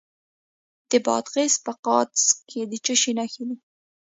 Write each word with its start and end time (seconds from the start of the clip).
د 0.89 0.91
بادغیس 1.05 1.53
په 1.65 1.71
قادس 1.85 2.25
کې 2.49 2.61
د 2.71 2.73
څه 2.85 2.93
شي 3.01 3.11
نښې 3.17 3.43
دي؟ 3.49 3.57